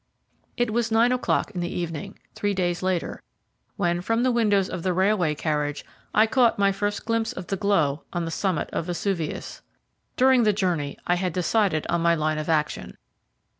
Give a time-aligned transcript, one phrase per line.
[0.57, 3.21] It was nine o'clock in the evening, three days later,
[3.77, 7.55] when, from the window of the railway carriage, I caught my first glimpse of the
[7.55, 9.61] glow on the summit of Vesuvius.
[10.17, 12.97] During the journey I had decided on my line of action.